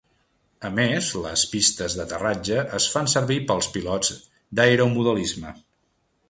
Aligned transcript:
A 0.67 0.69
més, 0.77 1.09
les 1.25 1.43
pistes 1.51 1.97
d'aterratge 1.99 2.57
es 2.79 2.87
fan 2.95 3.11
servir 3.13 3.39
pels 3.53 3.69
pilots 3.77 4.11
d'aeromodelisme. 4.61 5.55